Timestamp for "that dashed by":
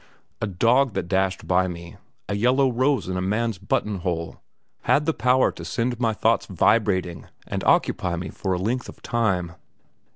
0.93-1.67